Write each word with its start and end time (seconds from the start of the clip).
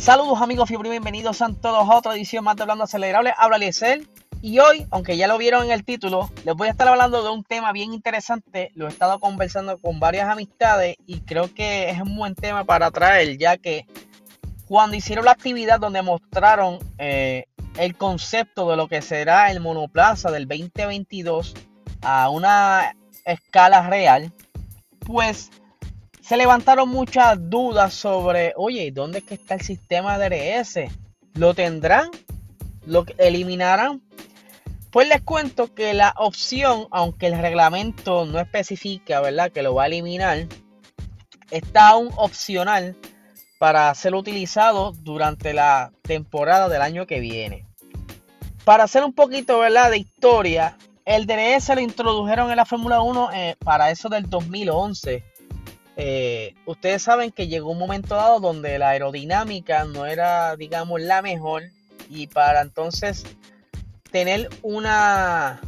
Saludos 0.00 0.40
amigos 0.40 0.66
Fibri, 0.66 0.88
bienvenidos 0.88 1.42
a 1.42 1.50
todos 1.52 1.86
a 1.86 1.94
otra 1.94 2.14
edición 2.14 2.42
más 2.42 2.56
de 2.56 2.62
Hablando 2.62 2.84
Acelerable. 2.84 3.34
Habla 3.36 3.58
Liesel 3.58 4.08
y 4.40 4.58
hoy, 4.58 4.86
aunque 4.90 5.18
ya 5.18 5.28
lo 5.28 5.36
vieron 5.36 5.66
en 5.66 5.72
el 5.72 5.84
título, 5.84 6.30
les 6.46 6.54
voy 6.54 6.68
a 6.68 6.70
estar 6.70 6.88
hablando 6.88 7.22
de 7.22 7.28
un 7.28 7.44
tema 7.44 7.70
bien 7.72 7.92
interesante. 7.92 8.70
Lo 8.74 8.86
he 8.86 8.88
estado 8.88 9.20
conversando 9.20 9.76
con 9.76 10.00
varias 10.00 10.30
amistades 10.30 10.96
y 11.06 11.20
creo 11.20 11.52
que 11.52 11.90
es 11.90 12.00
un 12.00 12.16
buen 12.16 12.34
tema 12.34 12.64
para 12.64 12.90
traer, 12.90 13.36
ya 13.36 13.58
que 13.58 13.84
cuando 14.66 14.96
hicieron 14.96 15.26
la 15.26 15.32
actividad 15.32 15.78
donde 15.78 16.00
mostraron 16.00 16.78
eh, 16.96 17.44
el 17.76 17.94
concepto 17.94 18.70
de 18.70 18.78
lo 18.78 18.88
que 18.88 19.02
será 19.02 19.50
el 19.50 19.60
monoplaza 19.60 20.30
del 20.30 20.48
2022 20.48 21.54
a 22.00 22.30
una 22.30 22.96
escala 23.26 23.86
real, 23.86 24.32
pues 25.00 25.50
se 26.30 26.36
levantaron 26.36 26.88
muchas 26.88 27.50
dudas 27.50 27.92
sobre, 27.92 28.52
oye, 28.54 28.92
¿dónde 28.92 29.18
es 29.18 29.24
que 29.24 29.34
está 29.34 29.54
el 29.54 29.62
sistema 29.62 30.16
DRS? 30.16 30.78
¿Lo 31.34 31.54
tendrán? 31.54 32.08
¿Lo 32.86 33.04
eliminarán? 33.18 34.00
Pues 34.92 35.08
les 35.08 35.22
cuento 35.22 35.74
que 35.74 35.92
la 35.92 36.14
opción, 36.16 36.86
aunque 36.92 37.26
el 37.26 37.36
reglamento 37.36 38.26
no 38.26 38.38
especifica, 38.38 39.20
¿verdad? 39.20 39.50
Que 39.50 39.62
lo 39.62 39.74
va 39.74 39.82
a 39.82 39.86
eliminar, 39.86 40.46
está 41.50 41.88
aún 41.88 42.10
opcional 42.14 42.96
para 43.58 43.92
ser 43.96 44.14
utilizado 44.14 44.92
durante 45.02 45.52
la 45.52 45.90
temporada 46.02 46.68
del 46.68 46.82
año 46.82 47.08
que 47.08 47.18
viene. 47.18 47.66
Para 48.64 48.84
hacer 48.84 49.02
un 49.02 49.14
poquito, 49.14 49.58
¿verdad? 49.58 49.90
De 49.90 49.98
historia, 49.98 50.78
el 51.04 51.26
DRS 51.26 51.70
lo 51.74 51.80
introdujeron 51.80 52.52
en 52.52 52.56
la 52.56 52.66
Fórmula 52.66 53.02
1 53.02 53.32
eh, 53.32 53.56
para 53.64 53.90
eso 53.90 54.08
del 54.08 54.30
2011 54.30 55.29
eh, 56.02 56.54
ustedes 56.64 57.02
saben 57.02 57.30
que 57.30 57.46
llegó 57.46 57.72
un 57.72 57.78
momento 57.78 58.14
dado 58.14 58.40
donde 58.40 58.78
la 58.78 58.88
aerodinámica 58.88 59.84
no 59.84 60.06
era, 60.06 60.56
digamos, 60.56 60.98
la 61.02 61.20
mejor 61.20 61.64
y 62.08 62.26
para 62.26 62.62
entonces 62.62 63.26
tener 64.10 64.48
una, 64.62 65.60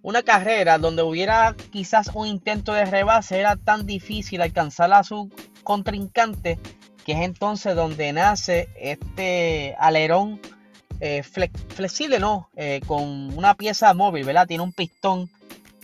una 0.00 0.22
carrera 0.22 0.78
donde 0.78 1.02
hubiera 1.02 1.54
quizás 1.70 2.10
un 2.14 2.26
intento 2.26 2.72
de 2.72 2.86
rebase 2.86 3.38
era 3.38 3.56
tan 3.56 3.84
difícil 3.84 4.40
alcanzar 4.40 4.90
a 4.94 5.04
su 5.04 5.30
contrincante 5.62 6.58
que 7.04 7.12
es 7.12 7.20
entonces 7.20 7.76
donde 7.76 8.14
nace 8.14 8.70
este 8.80 9.76
alerón 9.78 10.40
eh, 11.00 11.22
flexible, 11.22 12.18
¿no? 12.18 12.48
Eh, 12.56 12.80
con 12.86 13.36
una 13.36 13.54
pieza 13.54 13.92
móvil, 13.92 14.24
¿verdad? 14.24 14.46
Tiene 14.46 14.62
un 14.62 14.72
pistón 14.72 15.28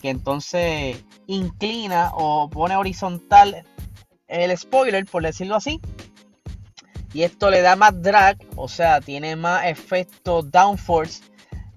que 0.01 0.09
entonces 0.09 0.97
inclina 1.27 2.11
o 2.13 2.49
pone 2.49 2.75
horizontal 2.75 3.65
el 4.27 4.57
spoiler, 4.57 5.05
por 5.05 5.23
decirlo 5.23 5.55
así. 5.55 5.79
Y 7.13 7.23
esto 7.23 7.49
le 7.49 7.61
da 7.61 7.75
más 7.75 8.01
drag, 8.01 8.37
o 8.55 8.67
sea, 8.67 8.99
tiene 8.99 9.35
más 9.35 9.65
efecto 9.65 10.41
downforce 10.41 11.23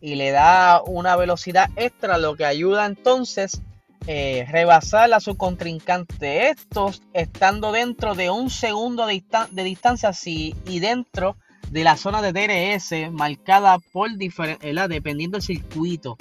y 0.00 0.16
le 0.16 0.30
da 0.30 0.82
una 0.82 1.16
velocidad 1.16 1.70
extra, 1.76 2.18
lo 2.18 2.36
que 2.36 2.44
ayuda 2.44 2.86
entonces 2.86 3.60
eh, 4.06 4.46
rebasar 4.48 5.12
a 5.12 5.20
su 5.20 5.36
contrincante. 5.36 6.50
Estos 6.50 7.02
estando 7.12 7.72
dentro 7.72 8.14
de 8.14 8.30
un 8.30 8.50
segundo 8.50 9.06
de, 9.06 9.22
distancia 9.62 10.12
y 10.24 10.78
dentro 10.80 11.36
de 11.70 11.84
la 11.84 11.96
zona 11.96 12.22
de 12.22 12.32
DRS 12.32 13.12
marcada 13.12 13.78
por 13.92 14.16
diferente, 14.16 14.72
dependiendo 14.88 15.36
del 15.36 15.42
circuito. 15.42 16.16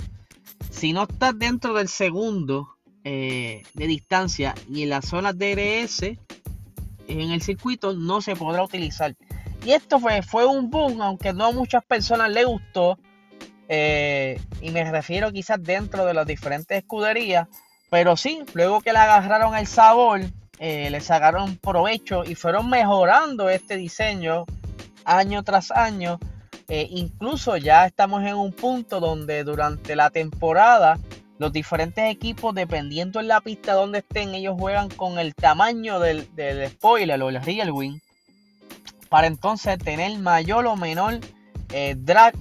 Si 0.70 0.94
no 0.94 1.04
estás 1.04 1.38
dentro 1.40 1.74
del 1.74 1.88
segundo 1.88 2.77
eh, 3.10 3.64
de 3.74 3.88
distancia 3.88 4.54
y 4.70 4.84
en 4.84 4.90
la 4.90 5.02
zona 5.02 5.32
DRS 5.32 6.02
en 7.08 7.32
el 7.32 7.42
circuito 7.42 7.94
no 7.94 8.20
se 8.22 8.36
podrá 8.36 8.64
utilizar. 8.64 9.16
Y 9.64 9.72
esto 9.72 9.98
fue, 9.98 10.22
fue 10.22 10.46
un 10.46 10.70
boom, 10.70 11.02
aunque 11.02 11.32
no 11.32 11.46
a 11.46 11.52
muchas 11.54 11.86
personas 11.86 12.30
le 12.32 12.44
gustó. 12.44 13.00
Eh, 13.70 14.42
y 14.60 14.72
me 14.72 14.92
refiero 14.92 15.32
quizás 15.32 15.64
dentro 15.64 16.06
de 16.06 16.14
las 16.14 16.28
diferentes 16.28 16.78
escuderías. 16.78 17.48
Pero 17.90 18.18
sí, 18.18 18.44
luego 18.54 18.82
que 18.82 18.92
le 18.92 19.00
agarraron 19.00 19.56
el 19.56 19.68
sabor, 19.68 20.20
eh, 20.60 20.90
le 20.90 21.00
sacaron 21.00 21.56
provecho 21.56 22.26
y 22.26 22.36
fueron 22.36 22.70
mejorando 22.70 23.50
este 23.50 23.78
diseño 23.78 24.44
año 25.06 25.44
tras 25.44 25.72
año 25.72 26.20
eh, 26.70 26.86
incluso 26.92 27.56
ya 27.56 27.86
estamos 27.86 28.24
en 28.26 28.36
un 28.36 28.52
punto 28.52 29.00
donde 29.00 29.46
durante 29.46 29.96
la 29.96 30.10
temporada 30.10 31.00
los 31.40 31.52
diferentes 31.52 32.04
equipos, 32.12 32.54
dependiendo 32.56 33.20
en 33.20 33.28
la 33.28 33.42
pista 33.42 33.74
donde 33.74 34.00
estén, 34.00 34.34
ellos 34.34 34.56
juegan 34.58 34.90
con 34.90 35.20
el 35.20 35.36
tamaño 35.36 36.00
del, 36.00 36.28
spoiler 36.70 37.22
o 37.22 37.30
el 37.30 37.42
real 37.42 37.72
wing 37.72 38.00
para 39.10 39.28
entonces 39.28 39.78
tener 39.78 40.18
mayor 40.20 40.66
o 40.66 40.76
menor 40.76 41.20
eh, 41.72 41.96
drag 41.98 42.36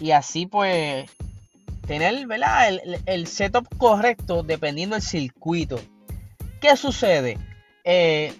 y 0.00 0.10
así 0.10 0.46
pues 0.46 1.10
tener 1.86 2.26
El, 2.26 3.00
el, 3.06 3.26
setup 3.26 3.66
correcto 3.76 4.42
dependiendo 4.42 4.96
del 4.96 5.02
circuito. 5.02 5.80
¿Qué 6.60 6.76
sucede? 6.76 7.38
Eh, 7.84 8.34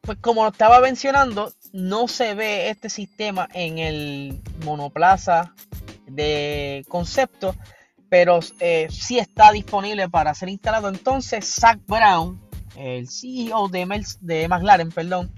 pues 0.00 0.18
como 0.20 0.46
estaba 0.46 0.80
mencionando, 0.80 1.52
no 1.72 2.08
se 2.08 2.34
ve 2.34 2.70
este 2.70 2.88
sistema 2.90 3.48
en 3.52 3.78
el 3.78 4.40
monoplaza 4.64 5.54
de 6.06 6.84
concepto, 6.88 7.54
pero 8.14 8.38
eh, 8.60 8.86
sí 8.92 9.18
está 9.18 9.50
disponible 9.50 10.08
para 10.08 10.34
ser 10.34 10.48
instalado. 10.48 10.88
Entonces, 10.88 11.52
Zach 11.52 11.80
Brown, 11.88 12.40
el 12.76 13.08
CEO 13.08 13.66
de, 13.66 14.04
de 14.20 14.46
McLaren, 14.46 14.92
perdón, 14.92 15.34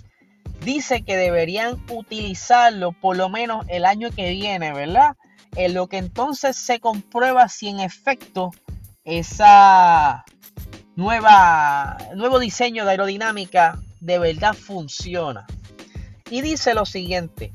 dice 0.62 1.00
que 1.00 1.16
deberían 1.16 1.82
utilizarlo 1.91 2.92
por 2.92 3.16
lo 3.16 3.31
menos 3.31 3.65
el 3.70 3.86
año 3.86 4.10
que 4.10 4.28
viene, 4.28 4.75
¿verdad? 4.75 5.16
En 5.54 5.72
lo 5.72 5.86
que 5.86 5.97
entonces 5.97 6.54
se 6.54 6.78
comprueba 6.78 7.48
si 7.48 7.69
en 7.69 7.81
efecto 7.81 8.50
esa 9.04 10.26
nueva 10.97 11.97
nuevo 12.15 12.38
diseño 12.38 12.84
de 12.84 12.91
aerodinámica 12.91 13.78
de 14.00 14.19
verdad 14.19 14.53
funciona 14.53 15.47
y 16.28 16.42
dice 16.42 16.75
lo 16.75 16.84
siguiente. 16.84 17.54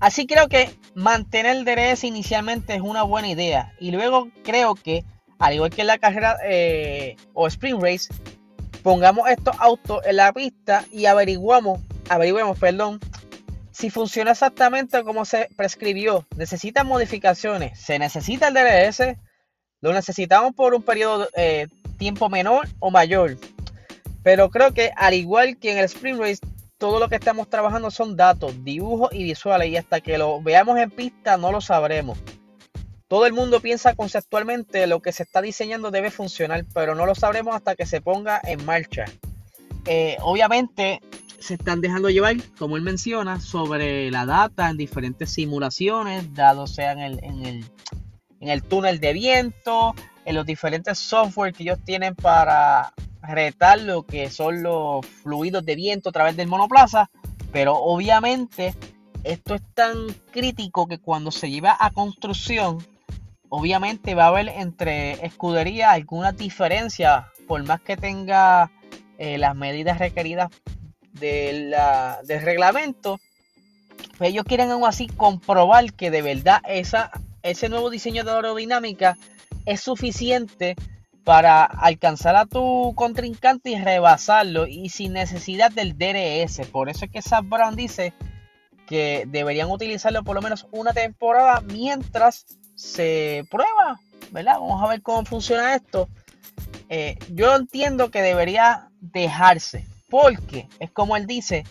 Así 0.00 0.26
creo 0.26 0.48
que 0.48 0.70
mantener 0.94 1.56
el 1.56 1.64
DRS 1.64 2.04
inicialmente 2.04 2.74
es 2.74 2.80
una 2.80 3.02
buena 3.02 3.28
idea 3.28 3.72
y 3.80 3.90
luego 3.90 4.28
creo 4.42 4.74
que, 4.74 5.04
al 5.38 5.54
igual 5.54 5.70
que 5.70 5.82
en 5.82 5.86
la 5.88 5.98
carrera 5.98 6.36
eh, 6.44 7.16
o 7.32 7.46
sprint 7.46 7.82
race, 7.82 8.14
pongamos 8.82 9.28
estos 9.28 9.56
autos 9.58 10.00
en 10.04 10.16
la 10.16 10.32
pista 10.32 10.84
y 10.92 11.06
averiguamos, 11.06 11.80
averiguemos, 12.08 12.58
perdón, 12.58 13.00
si 13.74 13.90
funciona 13.90 14.30
exactamente 14.30 15.02
como 15.02 15.24
se 15.24 15.48
prescribió. 15.56 16.24
Necesitan 16.36 16.86
modificaciones. 16.86 17.80
Se 17.80 17.98
necesita 17.98 18.48
el 18.48 18.54
DRS. 18.54 19.16
Lo 19.80 19.92
necesitamos 19.92 20.54
por 20.54 20.74
un 20.74 20.82
periodo 20.82 21.28
de 21.34 21.62
eh, 21.62 21.68
tiempo 21.98 22.28
menor 22.28 22.68
o 22.78 22.92
mayor. 22.92 23.36
Pero 24.22 24.48
creo 24.48 24.72
que 24.72 24.92
al 24.96 25.14
igual 25.14 25.58
que 25.58 25.72
en 25.72 25.78
el 25.78 25.86
sprint 25.86 26.20
race 26.20 26.40
todo 26.84 27.00
lo 27.00 27.08
que 27.08 27.14
estamos 27.14 27.48
trabajando 27.48 27.90
son 27.90 28.14
datos, 28.14 28.62
dibujos 28.62 29.08
y 29.14 29.22
visuales 29.22 29.70
y 29.70 29.76
hasta 29.78 30.02
que 30.02 30.18
lo 30.18 30.42
veamos 30.42 30.78
en 30.78 30.90
pista 30.90 31.38
no 31.38 31.50
lo 31.50 31.62
sabremos. 31.62 32.18
Todo 33.08 33.24
el 33.24 33.32
mundo 33.32 33.60
piensa 33.60 33.94
conceptualmente 33.94 34.86
lo 34.86 35.00
que 35.00 35.10
se 35.10 35.22
está 35.22 35.40
diseñando 35.40 35.90
debe 35.90 36.10
funcionar, 36.10 36.66
pero 36.74 36.94
no 36.94 37.06
lo 37.06 37.14
sabremos 37.14 37.56
hasta 37.56 37.74
que 37.74 37.86
se 37.86 38.02
ponga 38.02 38.38
en 38.44 38.62
marcha. 38.66 39.06
Eh, 39.86 40.18
obviamente 40.20 41.00
se 41.38 41.54
están 41.54 41.80
dejando 41.80 42.10
llevar, 42.10 42.36
como 42.58 42.76
él 42.76 42.82
menciona, 42.82 43.40
sobre 43.40 44.10
la 44.10 44.26
data 44.26 44.68
en 44.68 44.76
diferentes 44.76 45.30
simulaciones, 45.30 46.34
dado 46.34 46.66
sea 46.66 46.92
en 46.92 46.98
el, 46.98 47.24
en 47.24 47.46
el, 47.46 47.64
en 48.40 48.48
el 48.50 48.62
túnel 48.62 49.00
de 49.00 49.14
viento, 49.14 49.94
en 50.26 50.34
los 50.34 50.44
diferentes 50.44 50.98
software 50.98 51.54
que 51.54 51.62
ellos 51.62 51.78
tienen 51.82 52.14
para 52.14 52.92
retar 53.26 53.80
lo 53.80 54.04
que 54.04 54.30
son 54.30 54.62
los 54.62 55.04
fluidos 55.06 55.64
de 55.64 55.74
viento 55.74 56.08
a 56.08 56.12
través 56.12 56.36
del 56.36 56.48
monoplaza, 56.48 57.10
pero 57.52 57.76
obviamente 57.76 58.74
esto 59.22 59.54
es 59.54 59.62
tan 59.74 59.96
crítico 60.30 60.86
que 60.86 60.98
cuando 60.98 61.30
se 61.30 61.50
lleva 61.50 61.76
a 61.78 61.90
construcción, 61.90 62.84
obviamente 63.48 64.14
va 64.14 64.24
a 64.24 64.28
haber 64.28 64.48
entre 64.48 65.24
escuderías 65.24 65.92
alguna 65.92 66.32
diferencia, 66.32 67.28
por 67.48 67.64
más 67.64 67.80
que 67.80 67.96
tenga 67.96 68.70
eh, 69.18 69.38
las 69.38 69.54
medidas 69.54 69.98
requeridas 69.98 70.50
del 71.12 71.72
reglamento, 72.26 73.20
pues 74.18 74.30
ellos 74.30 74.44
quieren 74.44 74.70
aún 74.70 74.84
así 74.84 75.06
comprobar 75.06 75.92
que 75.92 76.10
de 76.10 76.22
verdad 76.22 76.60
esa, 76.66 77.10
ese 77.42 77.68
nuevo 77.68 77.90
diseño 77.90 78.24
de 78.24 78.32
aerodinámica 78.32 79.16
es 79.64 79.80
suficiente 79.80 80.74
para 81.24 81.64
alcanzar 81.64 82.36
a 82.36 82.44
tu 82.44 82.92
contrincante 82.94 83.70
y 83.70 83.80
rebasarlo 83.80 84.66
y 84.66 84.90
sin 84.90 85.14
necesidad 85.14 85.72
del 85.72 85.96
DRS. 85.96 86.66
Por 86.68 86.90
eso 86.90 87.06
es 87.06 87.10
que 87.10 87.22
Sam 87.22 87.48
Brown 87.48 87.74
dice 87.74 88.12
que 88.86 89.24
deberían 89.26 89.70
utilizarlo 89.70 90.22
por 90.22 90.36
lo 90.36 90.42
menos 90.42 90.66
una 90.70 90.92
temporada 90.92 91.62
mientras 91.62 92.44
se 92.74 93.46
prueba, 93.50 93.98
¿verdad? 94.30 94.58
Vamos 94.60 94.82
a 94.82 94.88
ver 94.88 95.00
cómo 95.00 95.24
funciona 95.24 95.74
esto. 95.74 96.08
Eh, 96.90 97.18
yo 97.30 97.56
entiendo 97.56 98.10
que 98.10 98.20
debería 98.20 98.90
dejarse, 99.00 99.86
porque 100.10 100.68
es 100.78 100.90
como 100.90 101.16
él 101.16 101.26
dice, 101.26 101.64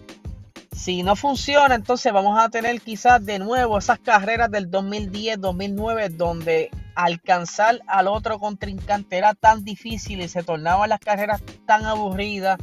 Si 0.76 1.04
no 1.04 1.16
funciona, 1.16 1.76
entonces 1.76 2.12
vamos 2.12 2.40
a 2.40 2.50
tener 2.50 2.82
quizás 2.82 3.24
de 3.24 3.38
nuevo 3.38 3.78
esas 3.78 4.00
carreras 4.00 4.50
del 4.50 4.72
2010-2009 4.72 6.10
donde 6.10 6.72
alcanzar 6.96 7.82
al 7.88 8.08
otro 8.08 8.40
contrincante 8.40 9.18
era 9.18 9.34
tan 9.34 9.64
difícil 9.64 10.22
y 10.22 10.28
se 10.28 10.44
tornaban 10.44 10.90
las 10.90 11.00
carreras 11.00 11.42
tan 11.66 11.86
aburridas, 11.86 12.60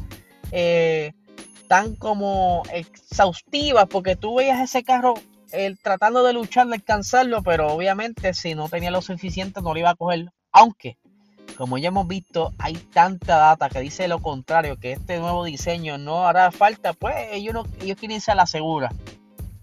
eh, 0.52 1.12
tan 1.68 1.94
como 1.94 2.62
exhaustivas, 2.72 3.86
porque 3.86 4.16
tú 4.16 4.36
veías 4.36 4.60
ese 4.60 4.82
carro 4.82 5.14
tratando 5.82 6.22
de 6.22 6.32
luchar, 6.32 6.68
de 6.68 6.76
alcanzarlo, 6.76 7.42
pero 7.42 7.72
obviamente 7.72 8.34
si 8.34 8.54
no 8.54 8.68
tenía 8.68 8.90
lo 8.90 9.02
suficiente 9.02 9.60
no 9.62 9.74
lo 9.74 9.80
iba 9.80 9.90
a 9.90 9.96
coger. 9.96 10.32
Aunque, 10.52 10.96
como 11.56 11.76
ya 11.76 11.88
hemos 11.88 12.06
visto, 12.06 12.52
hay 12.58 12.74
tanta 12.74 13.36
data 13.36 13.68
que 13.68 13.80
dice 13.80 14.08
lo 14.08 14.20
contrario, 14.20 14.78
que 14.78 14.92
este 14.92 15.18
nuevo 15.18 15.44
diseño 15.44 15.98
no 15.98 16.26
hará 16.26 16.50
falta, 16.52 16.92
pues 16.92 17.14
ellos, 17.32 17.66
ellos 17.80 17.96
quieren 17.98 18.16
irse 18.16 18.30
a 18.30 18.36
la 18.36 18.46
segura, 18.46 18.90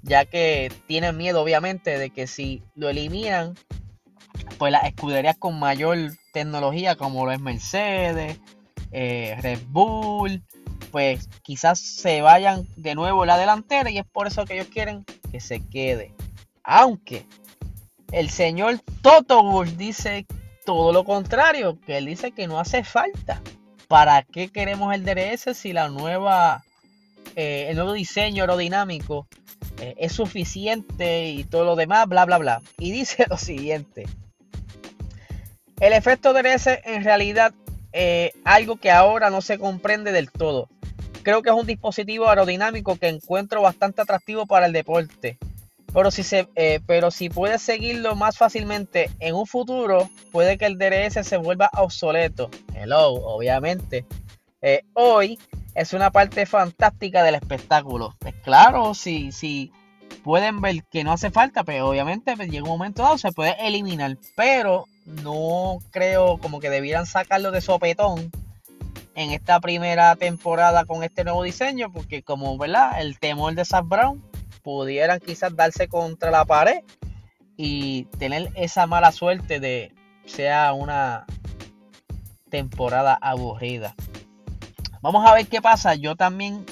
ya 0.01 0.25
que 0.25 0.71
tienen 0.87 1.15
miedo 1.15 1.41
obviamente 1.41 1.97
de 1.97 2.09
que 2.09 2.27
si 2.27 2.63
lo 2.75 2.89
eliminan, 2.89 3.55
pues 4.57 4.71
las 4.71 4.85
escuderías 4.85 5.37
con 5.37 5.59
mayor 5.59 5.97
tecnología 6.33 6.95
como 6.95 7.25
lo 7.25 7.31
es 7.31 7.39
Mercedes, 7.39 8.39
eh, 8.91 9.37
Red 9.41 9.59
Bull, 9.67 10.43
pues 10.91 11.29
quizás 11.43 11.79
se 11.79 12.21
vayan 12.21 12.67
de 12.75 12.95
nuevo 12.95 13.25
la 13.25 13.37
delantera 13.37 13.89
y 13.89 13.97
es 13.97 14.05
por 14.05 14.27
eso 14.27 14.45
que 14.45 14.55
ellos 14.55 14.67
quieren 14.67 15.05
que 15.31 15.39
se 15.39 15.65
quede. 15.67 16.13
Aunque 16.63 17.25
el 18.11 18.29
señor 18.29 18.79
Toto 19.01 19.43
Wolff 19.43 19.73
dice 19.73 20.25
todo 20.65 20.91
lo 20.91 21.03
contrario, 21.03 21.79
que 21.85 21.97
él 21.97 22.05
dice 22.05 22.31
que 22.31 22.47
no 22.47 22.59
hace 22.59 22.83
falta. 22.83 23.41
¿Para 23.87 24.23
qué 24.23 24.49
queremos 24.49 24.93
el 24.93 25.05
DRS 25.05 25.57
si 25.57 25.71
la 25.71 25.87
nueva, 25.87 26.63
eh, 27.37 27.67
el 27.69 27.77
nuevo 27.77 27.93
diseño 27.93 28.43
aerodinámico 28.43 29.27
eh, 29.79 29.95
es 29.97 30.11
suficiente 30.11 31.29
y 31.29 31.45
todo 31.45 31.63
lo 31.63 31.77
demás, 31.77 32.05
bla, 32.07 32.25
bla, 32.25 32.37
bla? 32.37 32.61
Y 32.77 32.91
dice 32.91 33.25
lo 33.29 33.37
siguiente. 33.37 34.07
El 35.79 35.93
efecto 35.93 36.33
DRS 36.33 36.67
en 36.85 37.03
realidad 37.03 37.53
eh, 37.93 38.33
algo 38.43 38.77
que 38.77 38.89
ahora 38.89 39.29
no 39.29 39.41
se 39.41 39.59
comprende 39.59 40.11
del 40.11 40.31
todo. 40.31 40.69
Creo 41.21 41.41
que 41.41 41.49
es 41.49 41.55
un 41.55 41.67
dispositivo 41.67 42.29
aerodinámico 42.29 42.95
que 42.95 43.09
encuentro 43.09 43.61
bastante 43.61 44.01
atractivo 44.01 44.47
para 44.47 44.65
el 44.65 44.73
deporte. 44.73 45.37
Pero 45.93 46.09
si, 46.11 46.23
se, 46.23 46.47
eh, 46.55 46.79
pero 46.85 47.11
si 47.11 47.29
puedes 47.29 47.61
seguirlo 47.61 48.15
más 48.15 48.37
fácilmente 48.37 49.09
en 49.19 49.35
un 49.35 49.45
futuro, 49.45 50.09
puede 50.31 50.57
que 50.57 50.65
el 50.65 50.77
DRS 50.77 51.25
se 51.25 51.37
vuelva 51.37 51.69
obsoleto. 51.73 52.49
Hello, 52.73 53.09
obviamente. 53.13 54.05
Eh, 54.61 54.81
hoy 54.93 55.37
es 55.75 55.93
una 55.93 56.11
parte 56.11 56.45
fantástica 56.45 57.23
del 57.23 57.35
espectáculo. 57.35 58.15
Es 58.25 58.33
claro, 58.43 58.93
si, 58.93 59.31
si 59.31 59.71
pueden 60.23 60.59
ver 60.59 60.83
que 60.91 61.03
no 61.03 61.11
hace 61.13 61.29
falta, 61.29 61.63
pero 61.63 61.85
pues, 61.85 61.91
obviamente 61.91 62.35
pues, 62.35 62.49
llega 62.49 62.63
un 62.63 62.69
momento 62.69 63.03
dado, 63.03 63.17
se 63.17 63.31
puede 63.31 63.55
eliminar. 63.65 64.17
Pero 64.35 64.85
no 65.07 65.79
creo 65.89 66.37
como 66.37 66.59
que 66.59 66.69
debieran 66.69 67.05
sacarlo 67.05 67.51
de 67.51 67.61
sopetón 67.61 68.29
en 69.15 69.31
esta 69.31 69.59
primera 69.59 70.15
temporada 70.15 70.85
con 70.85 71.03
este 71.03 71.23
nuevo 71.23 71.41
diseño, 71.43 71.91
porque 71.91 72.21
como 72.21 72.57
verdad, 72.57 73.01
el 73.01 73.17
temor 73.17 73.55
de 73.55 73.65
Zach 73.65 73.85
Brown 73.87 74.21
pudieran 74.63 75.19
quizás 75.19 75.55
darse 75.55 75.87
contra 75.87 76.29
la 76.29 76.45
pared 76.45 76.83
y 77.55 78.03
tener 78.19 78.51
esa 78.55 78.85
mala 78.85 79.11
suerte 79.11 79.59
de 79.59 79.91
sea 80.25 80.73
una 80.73 81.25
temporada 82.49 83.17
aburrida. 83.19 83.95
Vamos 85.01 85.25
a 85.25 85.33
ver 85.33 85.47
qué 85.47 85.61
pasa. 85.61 85.95
Yo 85.95 86.15
también 86.15 86.65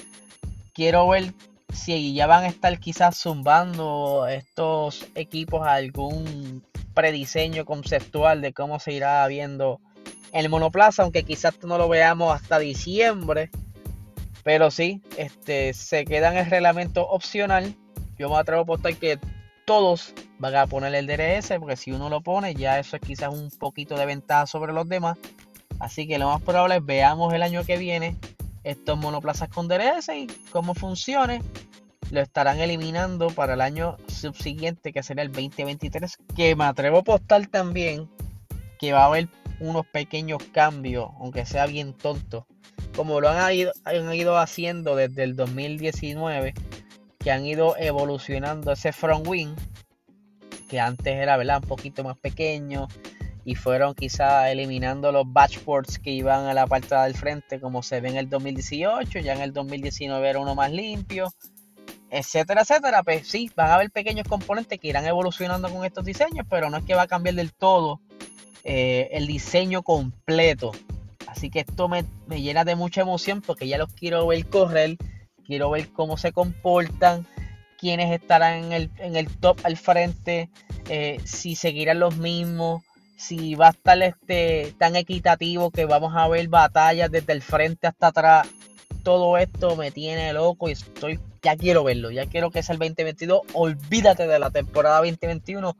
quiero 0.73 1.07
ver 1.07 1.33
si 1.73 2.13
ya 2.13 2.27
van 2.27 2.43
a 2.43 2.47
estar 2.47 2.79
quizás 2.79 3.17
zumbando 3.17 4.27
estos 4.27 5.07
equipos 5.15 5.65
algún 5.65 6.63
prediseño 6.95 7.65
conceptual 7.65 8.41
de 8.41 8.53
cómo 8.53 8.79
se 8.79 8.93
irá 8.93 9.27
viendo 9.27 9.79
el 10.31 10.49
monoplaza, 10.49 11.03
aunque 11.03 11.23
quizás 11.23 11.53
no 11.63 11.77
lo 11.77 11.87
veamos 11.87 12.33
hasta 12.33 12.57
diciembre. 12.57 13.51
Pero 14.43 14.71
sí, 14.71 15.01
este, 15.17 15.73
se 15.73 16.05
queda 16.05 16.31
en 16.31 16.37
el 16.37 16.49
reglamento 16.49 17.07
opcional. 17.07 17.75
Yo 18.17 18.29
me 18.29 18.37
atrevo 18.37 18.61
a 18.61 18.63
apostar 18.63 18.95
que 18.95 19.19
todos 19.65 20.13
van 20.39 20.55
a 20.55 20.67
poner 20.67 20.93
el 20.95 21.07
DRS, 21.07 21.53
porque 21.59 21.75
si 21.75 21.91
uno 21.91 22.09
lo 22.09 22.21
pone, 22.21 22.55
ya 22.55 22.79
eso 22.79 22.95
es 22.95 23.01
quizás 23.01 23.29
un 23.29 23.49
poquito 23.51 23.95
de 23.97 24.05
ventaja 24.05 24.47
sobre 24.47 24.73
los 24.73 24.87
demás. 24.87 25.17
Así 25.79 26.07
que 26.07 26.17
lo 26.17 26.29
más 26.29 26.41
probable 26.41 26.77
es 26.77 26.85
veamos 26.85 27.33
el 27.33 27.43
año 27.43 27.63
que 27.63 27.77
viene 27.77 28.15
estos 28.63 28.97
monoplazas 28.97 29.49
con 29.49 29.67
DRS 29.67 30.09
y 30.09 30.27
cómo 30.51 30.73
funcione 30.73 31.41
lo 32.11 32.21
estarán 32.21 32.59
eliminando 32.59 33.27
para 33.27 33.53
el 33.53 33.61
año 33.61 33.97
subsiguiente, 34.25 34.91
que 34.91 35.03
será 35.03 35.21
el 35.21 35.31
2023. 35.31 36.17
Que 36.35 36.55
me 36.55 36.65
atrevo 36.65 36.97
a 36.97 36.99
apostar 37.01 37.47
también 37.47 38.09
que 38.79 38.93
va 38.93 39.03
a 39.03 39.07
haber 39.07 39.29
unos 39.59 39.85
pequeños 39.87 40.43
cambios, 40.51 41.09
aunque 41.19 41.45
sea 41.45 41.65
bien 41.65 41.93
tonto, 41.93 42.45
como 42.95 43.21
lo 43.21 43.29
han 43.29 43.53
ido, 43.53 43.71
han 43.83 44.13
ido 44.13 44.37
haciendo 44.37 44.95
desde 44.95 45.23
el 45.23 45.35
2019, 45.35 46.53
que 47.19 47.31
han 47.31 47.45
ido 47.45 47.75
evolucionando 47.77 48.71
ese 48.71 48.91
front 48.91 49.27
wing, 49.27 49.55
que 50.69 50.79
antes 50.79 51.15
era 51.15 51.37
¿verdad? 51.37 51.61
un 51.63 51.69
poquito 51.69 52.03
más 52.03 52.17
pequeño, 52.17 52.87
y 53.45 53.55
fueron 53.55 53.93
quizá 53.93 54.51
eliminando 54.51 55.11
los 55.11 55.31
batchboards 55.31 55.99
que 55.99 56.09
iban 56.09 56.47
a 56.47 56.53
la 56.53 56.67
parte 56.67 56.95
del 56.95 57.15
frente, 57.15 57.59
como 57.59 57.83
se 57.83 58.01
ve 58.01 58.09
en 58.09 58.17
el 58.17 58.29
2018, 58.29 59.19
ya 59.19 59.33
en 59.33 59.41
el 59.41 59.53
2019 59.53 60.29
era 60.29 60.39
uno 60.39 60.55
más 60.55 60.71
limpio 60.71 61.31
etcétera, 62.15 62.61
etcétera, 62.61 63.03
pues 63.03 63.27
sí, 63.27 63.51
van 63.55 63.71
a 63.71 63.75
haber 63.75 63.91
pequeños 63.91 64.25
componentes 64.25 64.79
que 64.79 64.87
irán 64.87 65.05
evolucionando 65.05 65.69
con 65.69 65.83
estos 65.83 66.05
diseños, 66.05 66.45
pero 66.49 66.69
no 66.69 66.77
es 66.77 66.85
que 66.85 66.95
va 66.95 67.03
a 67.03 67.07
cambiar 67.07 67.35
del 67.35 67.53
todo 67.53 67.99
eh, 68.63 69.09
el 69.11 69.27
diseño 69.27 69.83
completo. 69.83 70.71
Así 71.27 71.49
que 71.49 71.59
esto 71.59 71.89
me, 71.89 72.05
llena 72.29 72.63
de 72.63 72.75
mucha 72.75 73.01
emoción 73.01 73.41
porque 73.41 73.67
ya 73.67 73.77
los 73.77 73.91
quiero 73.91 74.25
ver 74.27 74.45
correr, 74.47 74.95
quiero 75.45 75.69
ver 75.69 75.89
cómo 75.89 76.15
se 76.15 76.31
comportan, 76.31 77.27
quiénes 77.77 78.13
estarán 78.13 78.71
en 78.71 79.15
el, 79.17 79.37
top 79.37 79.59
al 79.63 79.75
frente, 79.75 80.49
eh, 80.87 81.19
si 81.25 81.55
seguirán 81.55 81.99
los 81.99 82.15
mismos, 82.15 82.81
si 83.17 83.55
va 83.55 83.67
a 83.67 83.71
estar 83.71 84.01
este, 84.01 84.73
tan 84.77 84.95
equitativo 84.95 85.69
que 85.69 85.83
vamos 85.83 86.13
a 86.15 86.29
ver 86.29 86.47
batallas 86.47 87.11
desde 87.11 87.33
el 87.33 87.41
frente 87.41 87.87
hasta 87.87 88.07
atrás. 88.07 88.47
Todo 89.03 89.37
esto 89.37 89.75
me 89.75 89.91
tiene 89.91 90.31
loco 90.31 90.69
y 90.69 90.71
estoy 90.71 91.19
ya 91.45 91.55
quiero 91.55 91.83
verlo, 91.83 92.09
ya 92.09 92.25
quiero 92.25 92.49
que 92.49 92.63
sea 92.63 92.73
el 92.73 92.79
2022. 92.79 93.41
Olvídate 93.53 94.25
de 94.25 94.39
la 94.39 94.49
temporada 94.49 94.97
2021, 94.97 95.77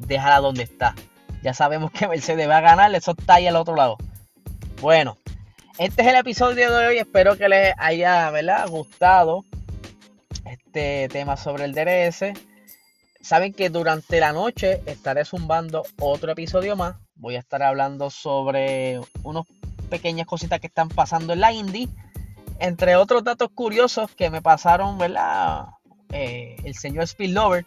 déjala 0.00 0.40
donde 0.40 0.64
está. 0.64 0.96
Ya 1.40 1.54
sabemos 1.54 1.92
que 1.92 2.08
Mercedes 2.08 2.48
va 2.48 2.58
a 2.58 2.62
ganar, 2.62 2.92
eso 2.96 3.14
está 3.16 3.34
ahí 3.34 3.46
al 3.46 3.54
otro 3.54 3.76
lado. 3.76 3.96
Bueno, 4.80 5.16
este 5.78 6.02
es 6.02 6.08
el 6.08 6.16
episodio 6.16 6.76
de 6.76 6.86
hoy. 6.88 6.98
Espero 6.98 7.36
que 7.36 7.48
les 7.48 7.74
haya 7.78 8.66
gustado 8.66 9.44
este 10.46 11.08
tema 11.10 11.36
sobre 11.36 11.66
el 11.66 11.74
DRS. 11.74 12.36
Saben 13.20 13.54
que 13.54 13.70
durante 13.70 14.18
la 14.18 14.32
noche 14.32 14.82
estaré 14.84 15.24
zumbando 15.24 15.84
otro 16.00 16.32
episodio 16.32 16.74
más. 16.74 16.96
Voy 17.14 17.36
a 17.36 17.38
estar 17.38 17.62
hablando 17.62 18.10
sobre 18.10 19.00
unas 19.22 19.44
pequeñas 19.88 20.26
cositas 20.26 20.58
que 20.58 20.66
están 20.66 20.88
pasando 20.88 21.34
en 21.34 21.40
la 21.40 21.52
Indy 21.52 21.88
entre 22.58 22.96
otros 22.96 23.24
datos 23.24 23.50
curiosos 23.54 24.10
que 24.14 24.30
me 24.30 24.42
pasaron, 24.42 24.98
¿verdad? 24.98 25.66
Eh, 26.12 26.56
el 26.64 26.74
señor 26.74 27.06
Spillover, 27.06 27.66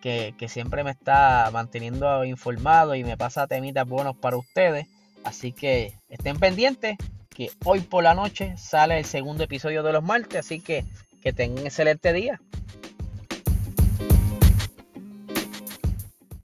que, 0.00 0.34
que 0.36 0.48
siempre 0.48 0.84
me 0.84 0.90
está 0.90 1.50
manteniendo 1.52 2.24
informado 2.24 2.94
y 2.94 3.04
me 3.04 3.16
pasa 3.16 3.46
temitas 3.46 3.86
buenos 3.86 4.16
para 4.16 4.36
ustedes. 4.36 4.86
Así 5.24 5.52
que 5.52 5.94
estén 6.08 6.38
pendientes 6.38 6.96
que 7.30 7.50
hoy 7.64 7.80
por 7.80 8.04
la 8.04 8.14
noche 8.14 8.56
sale 8.56 8.98
el 8.98 9.04
segundo 9.04 9.44
episodio 9.44 9.82
de 9.82 9.92
los 9.92 10.02
martes. 10.02 10.40
Así 10.40 10.60
que 10.60 10.84
que 11.24 11.32
tengan 11.32 11.60
un 11.60 11.66
excelente 11.66 12.12
día. 12.12 12.38